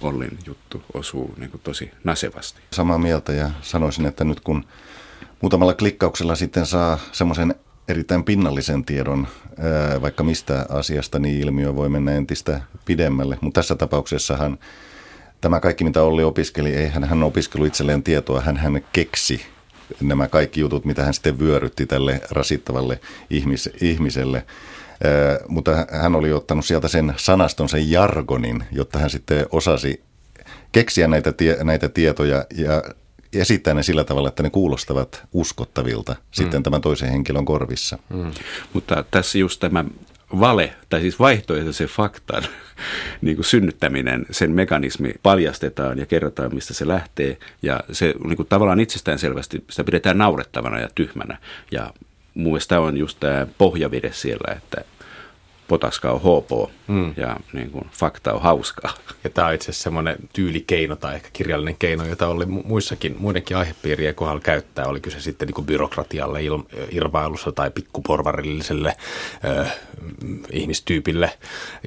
Ollin 0.00 0.38
juttu 0.46 0.82
osuu 0.94 1.34
niin 1.38 1.50
kuin 1.50 1.60
tosi 1.64 1.90
nasevasti. 2.04 2.60
Samaa 2.72 2.98
mieltä 2.98 3.32
ja 3.32 3.50
sanoisin, 3.62 4.06
että 4.06 4.24
nyt 4.24 4.40
kun 4.40 4.64
muutamalla 5.40 5.74
klikkauksella 5.74 6.34
sitten 6.34 6.66
saa 6.66 6.98
semmoisen 7.12 7.54
erittäin 7.90 8.24
pinnallisen 8.24 8.84
tiedon 8.84 9.26
vaikka 10.00 10.24
mistä 10.24 10.66
asiasta, 10.68 11.18
niin 11.18 11.40
ilmiö 11.40 11.76
voi 11.76 11.88
mennä 11.88 12.12
entistä 12.12 12.60
pidemmälle. 12.84 13.38
Mutta 13.40 13.60
tässä 13.60 13.74
tapauksessahan 13.74 14.58
tämä 15.40 15.60
kaikki, 15.60 15.84
mitä 15.84 16.02
Olli 16.02 16.24
opiskeli, 16.24 16.74
ei 16.74 16.88
hän, 16.88 17.04
hän 17.04 17.22
opiskellut 17.22 17.68
itselleen 17.68 18.02
tietoa, 18.02 18.40
hän, 18.40 18.56
hän 18.56 18.84
keksi 18.92 19.42
nämä 20.00 20.28
kaikki 20.28 20.60
jutut, 20.60 20.84
mitä 20.84 21.04
hän 21.04 21.14
sitten 21.14 21.38
vyörytti 21.38 21.86
tälle 21.86 22.20
rasittavalle 22.30 23.00
ihmis, 23.30 23.70
ihmiselle. 23.80 24.46
mutta 25.48 25.86
hän 25.90 26.14
oli 26.14 26.32
ottanut 26.32 26.64
sieltä 26.64 26.88
sen 26.88 27.14
sanaston, 27.16 27.68
sen 27.68 27.90
jargonin, 27.90 28.64
jotta 28.72 28.98
hän 28.98 29.10
sitten 29.10 29.46
osasi 29.52 30.02
keksiä 30.72 31.08
näitä, 31.08 31.32
tie, 31.32 31.64
näitä 31.64 31.88
tietoja 31.88 32.44
ja 32.54 32.82
esittää 33.32 33.74
ne 33.74 33.82
sillä 33.82 34.04
tavalla, 34.04 34.28
että 34.28 34.42
ne 34.42 34.50
kuulostavat 34.50 35.22
uskottavilta 35.32 36.12
mm. 36.12 36.18
sitten 36.30 36.62
tämän 36.62 36.80
toisen 36.80 37.10
henkilön 37.10 37.44
korvissa. 37.44 37.98
Mm. 38.08 38.32
Mutta 38.72 39.04
tässä 39.10 39.38
just 39.38 39.60
tämä 39.60 39.84
vale, 40.40 40.74
tai 40.88 41.00
siis 41.00 41.18
vaihtoehtoisen 41.18 41.88
faktan 41.88 42.42
niin 43.22 43.36
kuin 43.36 43.44
synnyttäminen, 43.44 44.26
sen 44.30 44.50
mekanismi 44.50 45.14
paljastetaan 45.22 45.98
ja 45.98 46.06
kerrotaan, 46.06 46.54
mistä 46.54 46.74
se 46.74 46.88
lähtee. 46.88 47.38
Ja 47.62 47.80
se 47.92 48.14
niin 48.24 48.36
kuin 48.36 48.48
tavallaan 48.48 48.80
itsestään 48.80 49.18
selvästi, 49.18 49.64
sitä 49.70 49.84
pidetään 49.84 50.18
naurettavana 50.18 50.78
ja 50.78 50.88
tyhmänä. 50.94 51.38
Ja 51.70 51.94
mun 52.34 52.52
mielestä 52.52 52.80
on 52.80 52.96
just 52.96 53.20
tämä 53.20 53.46
pohjavire 53.58 54.12
siellä, 54.12 54.54
että 54.56 54.84
potaska 55.70 56.10
on 56.10 56.22
hopo 56.22 56.70
mm. 56.88 57.14
ja 57.16 57.36
niin 57.52 57.70
kuin, 57.70 57.84
fakta 57.92 58.32
on 58.32 58.42
hauskaa. 58.42 58.94
Ja 59.24 59.30
tämä 59.30 59.48
on 59.48 59.54
itse 59.54 59.64
asiassa 59.64 59.82
semmoinen 59.82 60.16
tyylikeino 60.32 60.96
tai 60.96 61.14
ehkä 61.14 61.28
kirjallinen 61.32 61.76
keino, 61.78 62.04
jota 62.04 62.28
oli 62.28 62.46
muissakin, 62.46 63.16
muidenkin 63.18 63.56
aihepiirien 63.56 64.14
kohdalla 64.14 64.40
käyttää. 64.40 64.86
Oli 64.86 65.00
kyse 65.00 65.20
sitten 65.20 65.46
niin 65.46 65.54
kuin 65.54 65.66
byrokratialle, 65.66 66.42
il, 66.42 66.58
irvailussa 66.90 67.52
tai 67.52 67.70
pikkuporvarilliselle 67.70 68.96
ö, 69.44 69.66
ihmistyypille 70.52 71.38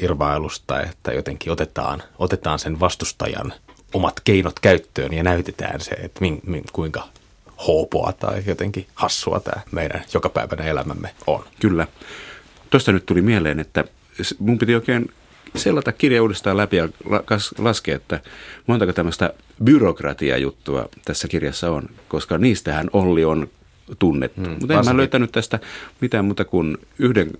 irvailusta, 0.01 0.81
että 0.81 1.11
jotenkin 1.11 1.51
otetaan, 1.51 2.03
otetaan 2.19 2.59
sen 2.59 2.79
vastustajan 2.79 3.53
omat 3.93 4.19
keinot 4.23 4.59
käyttöön 4.59 5.13
ja 5.13 5.23
näytetään 5.23 5.81
se, 5.81 5.91
että 5.91 6.21
min, 6.21 6.39
min, 6.45 6.63
kuinka 6.73 7.07
hoopoa 7.67 8.13
tai 8.13 8.43
jotenkin 8.45 8.87
hassua 8.95 9.39
tämä 9.39 9.61
meidän 9.71 10.03
jokapäiväinen 10.13 10.67
elämämme 10.67 11.09
on. 11.27 11.43
Kyllä. 11.59 11.87
Tuosta 12.73 12.91
nyt 12.91 13.05
tuli 13.05 13.21
mieleen, 13.21 13.59
että 13.59 13.83
mun 14.39 14.57
piti 14.57 14.75
oikein 14.75 15.11
sellata 15.55 15.91
kirja 15.91 16.21
uudestaan 16.21 16.57
läpi 16.57 16.77
ja 16.77 16.89
laskea, 17.57 17.95
että 17.95 18.19
montako 18.67 18.93
tämmöistä 18.93 19.33
byrokratia-juttua 19.63 20.89
tässä 21.05 21.27
kirjassa 21.27 21.71
on, 21.71 21.89
koska 22.07 22.37
niistähän 22.37 22.89
Olli 22.93 23.25
on 23.25 23.47
tunnettu. 23.99 24.41
Hmm, 24.41 24.49
Mutta 24.59 24.79
en 24.79 24.85
mä 24.85 24.97
löytänyt 24.97 25.31
tästä 25.31 25.59
mitään 26.01 26.25
muuta 26.25 26.45
kuin 26.45 26.77
yhden 26.99 27.31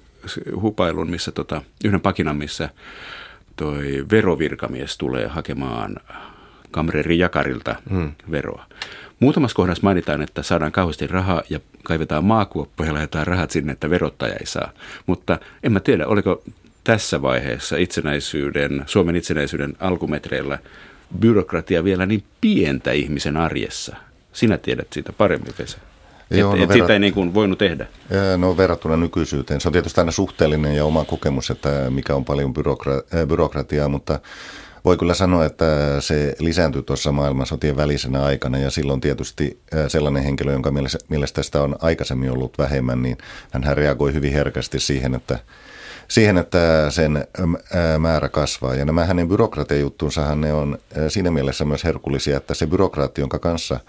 hupailun, 0.61 1.09
missä 1.09 1.31
tota, 1.31 1.61
yhden 1.85 2.01
pakinan, 2.01 2.37
missä 2.37 2.69
toi 3.55 4.05
verovirkamies 4.11 4.97
tulee 4.97 5.27
hakemaan 5.27 5.97
kamreeri 6.73 7.19
Jakarilta 7.19 7.75
hmm. 7.89 8.11
veroa. 8.31 8.65
Muutamassa 9.19 9.55
kohdassa 9.55 9.83
mainitaan, 9.83 10.21
että 10.21 10.43
saadaan 10.43 10.71
kauheasti 10.71 11.07
rahaa 11.07 11.43
ja 11.49 11.59
kaivetaan 11.83 12.23
maakuoppa 12.25 12.85
ja 12.85 12.93
laitetaan 12.93 13.27
rahat 13.27 13.51
sinne, 13.51 13.73
että 13.73 13.89
verottaja 13.89 14.33
ei 14.33 14.45
saa. 14.45 14.71
Mutta 15.05 15.39
en 15.63 15.71
mä 15.71 15.79
tiedä, 15.79 16.07
oliko 16.07 16.43
tässä 16.83 17.21
vaiheessa 17.21 17.77
itsenäisyyden, 17.77 18.83
Suomen 18.85 19.15
itsenäisyyden 19.15 19.73
alkumetreillä 19.79 20.59
byrokratia 21.19 21.83
vielä 21.83 22.05
niin 22.05 22.23
pientä 22.41 22.91
ihmisen 22.91 23.37
arjessa. 23.37 23.95
Sinä 24.33 24.57
tiedät 24.57 24.87
siitä 24.93 25.13
paremmin, 25.13 25.53
Vesa. 25.59 25.77
Joo, 26.29 26.55
no 26.55 26.63
et, 26.63 26.69
verrat... 26.69 26.83
sitä 26.83 26.93
ei 26.93 26.99
niin 26.99 27.13
kuin 27.13 27.33
voinut 27.33 27.59
tehdä. 27.59 27.87
No 28.37 28.57
verrattuna 28.57 28.97
nykyisyyteen. 28.97 29.61
Se 29.61 29.67
on 29.67 29.71
tietysti 29.71 30.01
aina 30.01 30.11
suhteellinen 30.11 30.75
ja 30.75 30.85
oma 30.85 31.05
kokemus, 31.05 31.49
että 31.49 31.69
mikä 31.89 32.15
on 32.15 32.25
paljon 32.25 32.53
byrokra- 32.53 33.25
byrokratiaa, 33.27 33.89
mutta 33.89 34.19
voi 34.85 34.97
kyllä 34.97 35.13
sanoa, 35.13 35.45
että 35.45 35.65
se 35.99 36.35
lisääntyi 36.39 36.83
tuossa 36.83 37.11
maailmansotien 37.11 37.77
välisenä 37.77 38.23
aikana 38.23 38.57
ja 38.57 38.71
silloin 38.71 39.01
tietysti 39.01 39.59
sellainen 39.87 40.23
henkilö, 40.23 40.51
jonka 40.51 40.71
mielestä 41.09 41.43
sitä 41.43 41.61
on 41.61 41.75
aikaisemmin 41.81 42.31
ollut 42.31 42.57
vähemmän, 42.57 43.01
niin 43.01 43.17
hän 43.51 43.77
reagoi 43.77 44.13
hyvin 44.13 44.33
herkästi 44.33 44.79
siihen, 44.79 45.15
että 45.15 45.39
siihen, 46.07 46.37
että 46.37 46.89
sen 46.89 47.27
määrä 47.99 48.29
kasvaa. 48.29 48.75
Ja 48.75 48.85
nämä 48.85 49.05
hänen 49.05 49.27
byrokratiajuttunsahan 49.27 50.41
ne 50.41 50.53
on 50.53 50.77
siinä 51.07 51.31
mielessä 51.31 51.65
myös 51.65 51.83
herkullisia, 51.83 52.37
että 52.37 52.53
se 52.53 52.67
byrokraatti, 52.67 53.21
jonka 53.21 53.39
kanssa 53.39 53.79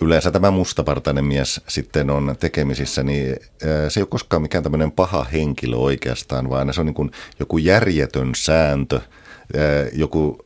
yleensä 0.00 0.30
tämä 0.30 0.50
mustapartainen 0.50 1.24
mies 1.24 1.60
sitten 1.68 2.10
on 2.10 2.36
tekemisissä, 2.40 3.02
niin 3.02 3.36
se 3.88 4.00
ei 4.00 4.02
ole 4.02 4.08
koskaan 4.08 4.42
mikään 4.42 4.64
tämmöinen 4.64 4.92
paha 4.92 5.24
henkilö 5.24 5.76
oikeastaan, 5.76 6.50
vaan 6.50 6.74
se 6.74 6.80
on 6.80 6.86
niin 6.86 6.94
kuin 6.94 7.10
joku 7.38 7.58
järjetön 7.58 8.32
sääntö– 8.34 9.00
joku, 9.92 10.38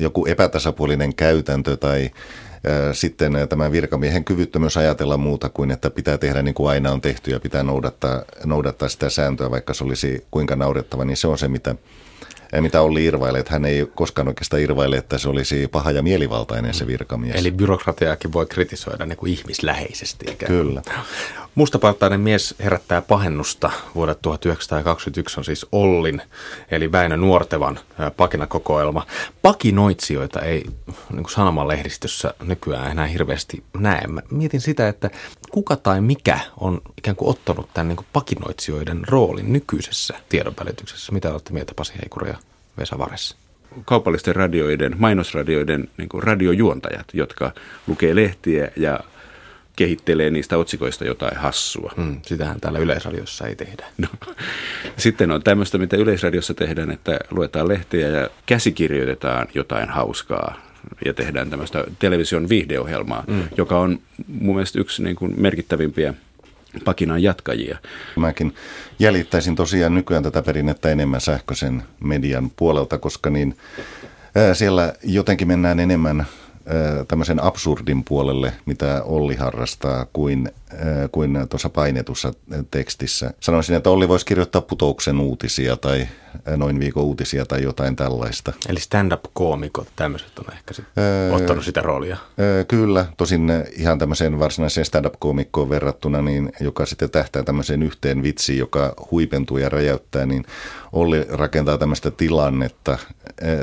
joku 0.00 0.26
epätasapuolinen 0.26 1.14
käytäntö 1.14 1.76
tai 1.76 2.10
sitten 2.92 3.32
tämä 3.48 3.72
virkamiehen 3.72 4.24
kyvyttömyys 4.24 4.76
ajatella 4.76 5.16
muuta 5.16 5.48
kuin, 5.48 5.70
että 5.70 5.90
pitää 5.90 6.18
tehdä 6.18 6.42
niin 6.42 6.54
kuin 6.54 6.70
aina 6.70 6.92
on 6.92 7.00
tehty 7.00 7.30
ja 7.30 7.40
pitää 7.40 7.62
noudattaa, 7.62 8.22
noudattaa 8.44 8.88
sitä 8.88 9.10
sääntöä, 9.10 9.50
vaikka 9.50 9.74
se 9.74 9.84
olisi 9.84 10.26
kuinka 10.30 10.56
naurettava, 10.56 11.04
niin 11.04 11.16
se 11.16 11.28
on 11.28 11.38
se, 11.38 11.48
mitä, 11.48 11.74
mitä 12.60 12.82
Olli 12.82 13.04
irvailee, 13.04 13.40
että 13.40 13.52
hän 13.52 13.64
ei 13.64 13.86
koskaan 13.94 14.28
oikeastaan 14.28 14.62
irvaile, 14.62 14.96
että 14.96 15.18
se 15.18 15.28
olisi 15.28 15.68
paha 15.68 15.90
ja 15.90 16.02
mielivaltainen 16.02 16.74
se 16.74 16.86
virkamies. 16.86 17.36
Eli 17.36 17.50
byrokratiaakin 17.50 18.32
voi 18.32 18.46
kritisoida 18.46 19.06
niin 19.06 19.16
kuin 19.16 19.32
ihmisläheisesti. 19.32 20.26
Ikään. 20.30 20.52
Kyllä. 20.52 20.82
Mustapartainen 21.54 22.20
mies 22.20 22.54
herättää 22.58 23.02
pahennusta. 23.02 23.70
Vuodet 23.94 24.22
1921 24.22 25.40
on 25.40 25.44
siis 25.44 25.66
Ollin, 25.72 26.22
eli 26.70 26.92
Väinö 26.92 27.16
Nuortevan 27.16 27.80
pakinakokoelma. 28.16 29.06
Pakinoitsijoita 29.42 30.40
ei 30.40 30.64
niin 30.86 31.22
kuin 31.22 31.30
sanomalehdistössä 31.30 32.34
nykyään 32.42 32.90
enää 32.90 33.06
hirveästi 33.06 33.64
näe. 33.78 34.06
Mä 34.06 34.22
mietin 34.30 34.60
sitä, 34.60 34.88
että 34.88 35.10
kuka 35.50 35.76
tai 35.76 36.00
mikä 36.00 36.40
on 36.60 36.80
ikään 36.98 37.16
kuin 37.16 37.30
ottanut 37.30 37.68
tämän 37.74 37.88
niin 37.88 37.96
kuin 37.96 38.06
pakinoitsijoiden 38.12 39.00
roolin 39.08 39.52
nykyisessä 39.52 40.14
tiedonvälityksessä. 40.28 41.12
Mitä 41.12 41.32
olette 41.32 41.52
mieltä 41.52 41.72
Pasi 41.76 41.92
Heikura 42.02 42.28
ja 42.28 42.36
Vesa 42.78 42.98
Vares? 42.98 43.42
kaupallisten 43.84 44.36
radioiden, 44.36 44.94
mainosradioiden 44.98 45.88
niin 45.96 46.08
radiojuontajat, 46.18 47.06
jotka 47.12 47.52
lukee 47.86 48.14
lehtiä 48.14 48.70
ja 48.76 49.00
kehittelee 49.76 50.30
niistä 50.30 50.58
otsikoista 50.58 51.04
jotain 51.04 51.36
hassua. 51.36 51.92
Mm, 51.96 52.20
sitähän 52.22 52.60
täällä 52.60 52.78
Yleisradiossa 52.78 53.46
ei 53.46 53.56
tehdä. 53.56 53.86
No. 53.98 54.08
Sitten 54.96 55.30
on 55.30 55.42
tämmöistä, 55.42 55.78
mitä 55.78 55.96
Yleisradiossa 55.96 56.54
tehdään, 56.54 56.90
että 56.90 57.18
luetaan 57.30 57.68
lehtiä 57.68 58.08
ja 58.08 58.30
käsikirjoitetaan 58.46 59.46
jotain 59.54 59.88
hauskaa 59.88 60.60
ja 61.04 61.14
tehdään 61.14 61.50
tämmöistä 61.50 61.84
television 61.98 62.48
viihdeohjelmaa, 62.48 63.24
mm. 63.26 63.42
joka 63.56 63.78
on 63.78 63.98
mun 64.28 64.54
mielestä 64.54 64.80
yksi 64.80 65.02
niin 65.02 65.16
kuin 65.16 65.40
merkittävimpiä 65.40 66.14
pakinan 66.84 67.22
jatkajia. 67.22 67.78
Mäkin 68.16 68.54
jäljittäisin 68.98 69.56
tosiaan 69.56 69.94
nykyään 69.94 70.22
tätä 70.22 70.42
perinnettä 70.42 70.90
enemmän 70.90 71.20
sähköisen 71.20 71.82
median 72.04 72.50
puolelta, 72.50 72.98
koska 72.98 73.30
niin 73.30 73.56
siellä 74.52 74.94
jotenkin 75.02 75.48
mennään 75.48 75.80
enemmän 75.80 76.26
tämmöisen 77.08 77.42
absurdin 77.42 78.04
puolelle, 78.04 78.52
mitä 78.66 79.02
Olli 79.04 79.34
harrastaa, 79.34 80.06
kuin, 80.12 80.50
kuin 81.12 81.38
tuossa 81.50 81.68
painetussa 81.68 82.32
tekstissä. 82.70 83.32
Sanoisin, 83.40 83.76
että 83.76 83.90
Olli 83.90 84.08
voisi 84.08 84.26
kirjoittaa 84.26 84.62
putouksen 84.62 85.20
uutisia 85.20 85.76
tai 85.76 86.08
noin 86.56 86.80
viikon 86.80 87.04
uutisia 87.04 87.46
tai 87.46 87.62
jotain 87.62 87.96
tällaista. 87.96 88.52
Eli 88.68 88.80
stand-up-koomikot, 88.80 89.88
tämmöiset 89.96 90.38
on 90.38 90.44
ehkä 90.52 90.74
sit 90.74 90.84
öö, 90.98 91.32
ottanut 91.32 91.64
sitä 91.64 91.80
roolia. 91.80 92.16
Öö, 92.40 92.64
kyllä, 92.64 93.06
tosin 93.16 93.50
ihan 93.76 93.98
tämmöiseen 93.98 94.38
varsinaiseen 94.38 94.84
stand-up-koomikkoon 94.84 95.70
verrattuna, 95.70 96.22
niin 96.22 96.52
joka 96.60 96.86
sitten 96.86 97.10
tähtää 97.10 97.42
tämmöiseen 97.42 97.82
yhteen 97.82 98.22
vitsiin, 98.22 98.58
joka 98.58 98.94
huipentuu 99.10 99.58
ja 99.58 99.68
räjäyttää, 99.68 100.26
niin 100.26 100.44
Olli 100.92 101.26
rakentaa 101.28 101.78
tämmöistä 101.78 102.10
tilannetta, 102.10 102.98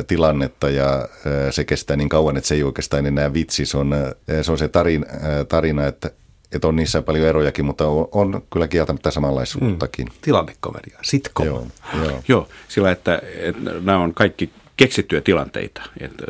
tilannetta 0.08 0.70
ja 0.70 1.08
se 1.52 1.64
kestää 1.64 1.98
niin 1.98 2.10
kauan, 2.10 2.38
että 2.38 2.48
se 2.48 2.56
ei 2.56 2.64
oikeastaan 2.64 2.89
enää 2.98 3.34
vitsi. 3.34 3.66
Se 3.66 3.78
on 3.78 3.96
se, 4.42 4.52
on 4.52 4.58
se 4.58 4.68
tarina, 4.68 5.06
tarina 5.50 5.88
että 5.88 6.12
että 6.52 6.68
on 6.68 6.76
niissä 6.76 7.02
paljon 7.02 7.28
erojakin, 7.28 7.66
mutta 7.66 7.88
on, 7.88 8.08
on 8.12 8.44
kyllä 8.54 8.68
kieltämättä 8.68 9.12
samanlaisuuttakin. 9.12 10.06
Mm. 10.06 10.12
Tilannekomedia, 10.22 11.00
sitcom. 11.02 11.46
Joo, 11.46 11.68
joo. 12.04 12.24
joo 12.28 12.48
sillä 12.68 12.92
että, 12.92 13.22
että 13.36 13.72
nämä 13.82 13.98
on 13.98 14.14
kaikki 14.14 14.50
keksittyjä 14.78 15.22
tilanteita. 15.22 15.82
Että 16.00 16.24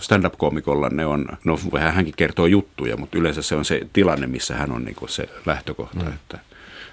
stand-up-koomikolla 0.00 0.88
ne 0.88 1.06
on, 1.06 1.26
no 1.44 1.58
vähän 1.72 1.94
hänkin 1.94 2.14
kertoo 2.16 2.46
juttuja, 2.46 2.96
mutta 2.96 3.18
yleensä 3.18 3.42
se 3.42 3.54
on 3.54 3.64
se 3.64 3.80
tilanne, 3.92 4.26
missä 4.26 4.54
hän 4.54 4.72
on 4.72 4.84
niin 4.84 4.96
se 5.08 5.28
lähtökohta. 5.46 6.04
Mm. 6.04 6.08
Että 6.08 6.38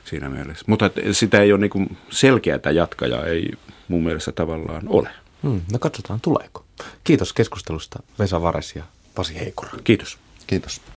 siinä 0.04 0.30
mielessä. 0.30 0.66
Mutta 0.68 0.90
sitä 1.12 1.42
ei 1.42 1.54
ole 1.54 1.60
niin 1.62 1.98
selkeää 2.10 2.72
jatkajaa, 2.74 3.26
ei 3.26 3.52
mun 3.88 4.04
mielestä 4.04 4.32
tavallaan 4.32 4.84
ole. 4.88 5.10
Mm, 5.42 5.62
no 5.72 5.80
katsotaan 5.80 6.22
tuleeko. 6.22 6.66
Kiitos 7.04 7.34
keskustelusta 7.34 8.00
Vesa 8.20 8.42
Vares 8.42 8.76
ja 8.76 8.84
Pasi 9.16 9.36
Heikura. 9.36 9.72
Kiitos. 9.84 10.18
Kiitos. 10.48 10.82